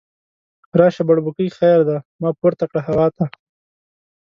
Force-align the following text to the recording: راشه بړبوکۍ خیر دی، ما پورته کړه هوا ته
راشه 0.79 1.03
بړبوکۍ 1.09 1.49
خیر 1.57 1.79
دی، 1.87 1.97
ما 2.21 2.29
پورته 2.39 2.65
کړه 2.69 2.81
هوا 2.87 3.07
ته 3.17 3.25